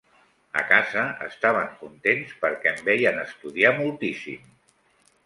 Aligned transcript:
A 0.59 0.61
casa 0.69 1.01
estaven 1.25 1.69
contents 1.81 2.31
perquè 2.45 2.71
em 2.71 2.81
veien 2.87 3.21
estudiar 3.25 3.75
moltíssim. 3.83 4.41